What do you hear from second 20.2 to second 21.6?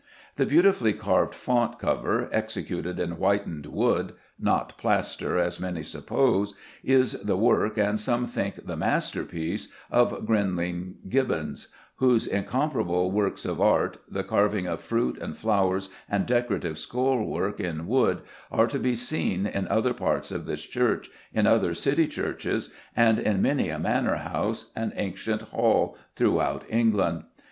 of this church, in